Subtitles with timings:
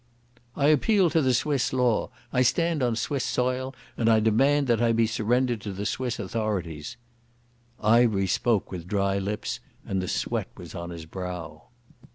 [0.55, 2.09] "I appeal to the Swiss law.
[2.33, 6.17] I stand on Swiss soil, and I demand that I be surrendered to the Swiss
[6.17, 6.97] authorities."
[7.79, 11.65] Ivery spoke with dry lips and the sweat was on his brow.